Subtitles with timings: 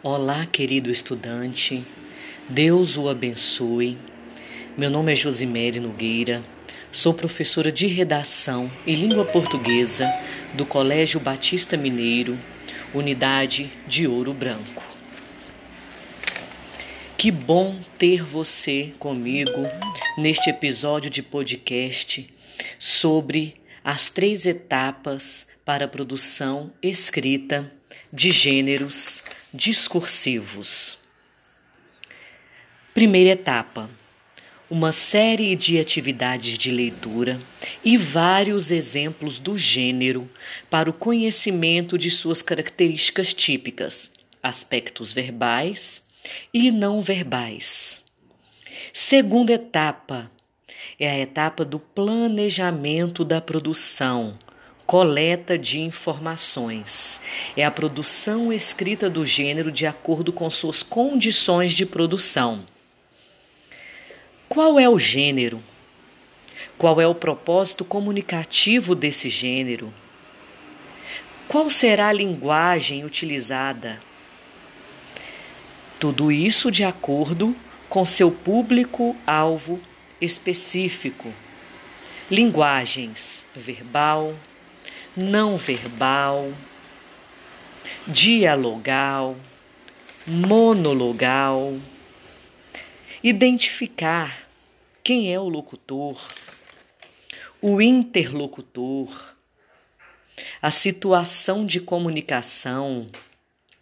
[0.00, 1.84] Olá, querido estudante,
[2.48, 3.98] Deus o abençoe.
[4.76, 6.40] Meu nome é Josimere Nogueira,
[6.92, 10.08] sou professora de redação e língua portuguesa
[10.54, 12.38] do Colégio Batista Mineiro,
[12.94, 14.84] Unidade de Ouro Branco.
[17.16, 19.62] Que bom ter você comigo
[20.16, 22.32] neste episódio de podcast
[22.78, 27.68] sobre as três etapas para a produção escrita
[28.12, 30.98] de gêneros discursivos.
[32.92, 33.88] Primeira etapa:
[34.70, 37.40] uma série de atividades de leitura
[37.82, 40.28] e vários exemplos do gênero
[40.68, 44.10] para o conhecimento de suas características típicas,
[44.42, 46.04] aspectos verbais
[46.52, 48.04] e não verbais.
[48.92, 50.30] Segunda etapa
[50.98, 54.38] é a etapa do planejamento da produção
[54.88, 57.20] coleta de informações.
[57.54, 62.64] É a produção escrita do gênero de acordo com suas condições de produção.
[64.48, 65.62] Qual é o gênero?
[66.78, 69.92] Qual é o propósito comunicativo desse gênero?
[71.46, 74.00] Qual será a linguagem utilizada?
[76.00, 77.54] Tudo isso de acordo
[77.90, 79.78] com seu público-alvo
[80.18, 81.30] específico.
[82.30, 84.34] Linguagens verbal,
[85.16, 86.52] não verbal,
[88.06, 89.36] dialogal,
[90.26, 91.76] monologal.
[93.22, 94.48] Identificar
[95.02, 96.22] quem é o locutor,
[97.60, 99.34] o interlocutor,
[100.62, 103.08] a situação de comunicação,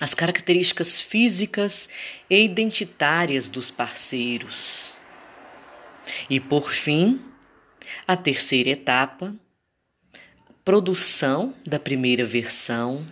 [0.00, 1.88] as características físicas
[2.30, 4.94] e identitárias dos parceiros.
[6.30, 7.20] E por fim,
[8.06, 9.34] a terceira etapa
[10.68, 13.06] produção da primeira versão,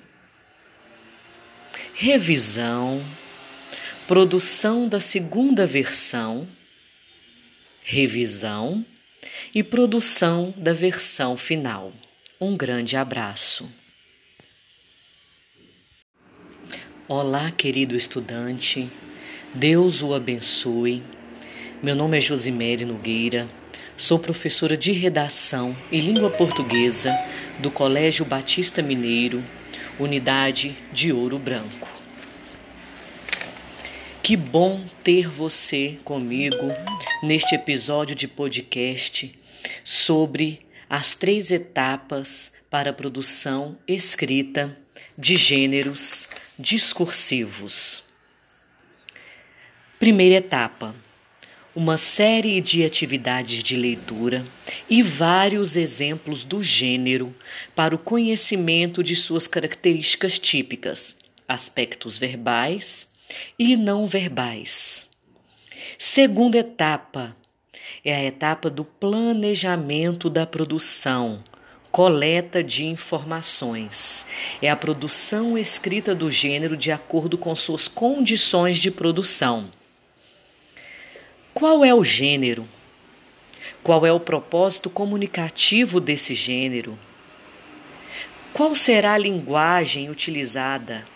[1.95, 3.03] revisão,
[4.07, 6.47] produção da segunda versão,
[7.83, 8.85] revisão
[9.55, 11.95] e produção da versão final.
[12.39, 13.67] Um grande abraço.
[17.09, 18.91] Olá, querido estudante,
[19.55, 21.03] Deus o abençoe.
[21.83, 23.49] Meu nome é Josimere Nogueira,
[23.97, 27.17] sou professora de redação e língua portuguesa
[27.59, 29.43] do Colégio Batista Mineiro,
[29.99, 31.89] Unidade de Ouro Branco.
[34.23, 36.69] Que bom ter você comigo
[37.23, 39.39] neste episódio de podcast
[39.85, 44.77] sobre as três etapas para a produção escrita
[45.17, 46.29] de gêneros
[46.59, 48.05] discursivos.
[49.99, 50.95] Primeira etapa
[51.77, 54.47] uma série de atividades de leitura
[54.89, 57.35] e vários exemplos do gênero
[57.75, 63.13] para o conhecimento de suas características típicas, aspectos verbais
[63.59, 65.11] e não verbais.
[65.99, 67.37] Segunda etapa
[68.03, 71.45] é a etapa do planejamento da produção,
[71.93, 74.27] coleta de informações.
[74.63, 79.69] É a produção escrita do gênero de acordo com suas condições de produção.
[81.57, 82.69] Qual é o gênero?
[83.83, 86.99] Qual é o propósito comunicativo desse gênero?
[88.53, 91.07] Qual será a linguagem utilizada?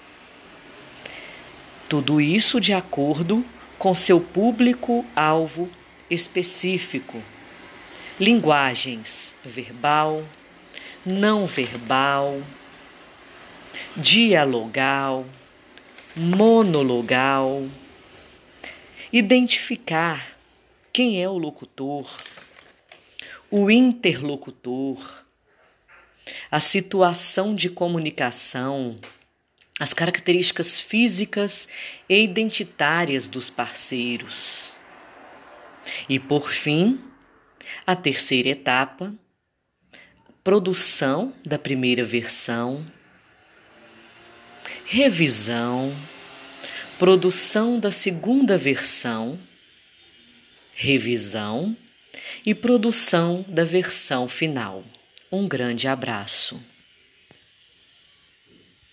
[1.90, 3.44] Tudo isso de acordo
[3.78, 5.68] com seu público-alvo
[6.08, 7.22] específico.
[8.18, 10.24] Linguagens verbal,
[11.04, 12.40] não verbal,
[13.94, 15.26] dialogal,
[16.16, 17.62] monologal
[19.12, 20.36] Identificar
[20.92, 22.08] quem é o locutor,
[23.50, 25.24] o interlocutor,
[26.48, 28.96] a situação de comunicação,
[29.80, 31.68] as características físicas
[32.08, 34.74] e identitárias dos parceiros.
[36.08, 37.00] E por fim,
[37.84, 39.12] a terceira etapa,
[40.44, 42.86] produção da primeira versão,
[44.84, 45.92] revisão
[47.00, 49.38] produção da segunda versão,
[50.74, 51.74] revisão
[52.44, 54.84] e produção da versão final.
[55.32, 56.62] Um grande abraço.